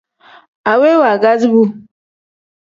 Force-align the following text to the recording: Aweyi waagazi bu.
Aweyi 0.71 1.01
waagazi 1.03 1.47
bu. 1.51 1.63